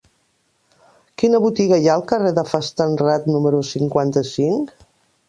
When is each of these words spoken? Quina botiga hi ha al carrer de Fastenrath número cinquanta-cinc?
Quina 1.23 1.41
botiga 1.43 1.79
hi 1.83 1.89
ha 1.89 1.91
al 1.97 2.03
carrer 2.13 2.31
de 2.39 2.45
Fastenrath 2.53 3.29
número 3.35 3.61
cinquanta-cinc? 3.73 4.73